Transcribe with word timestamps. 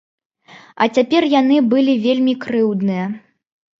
А 0.85 0.87
цяпер 1.01 1.27
яны 1.39 1.57
былі 1.73 1.93
вельмі 2.09 2.33
крыўдныя. 2.47 3.05